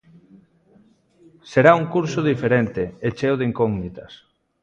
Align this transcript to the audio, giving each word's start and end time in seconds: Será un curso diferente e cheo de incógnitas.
Será 1.51 1.71
un 1.81 1.85
curso 1.93 2.19
diferente 2.31 2.81
e 3.05 3.07
cheo 3.17 3.35
de 3.37 3.47
incógnitas. 3.51 4.11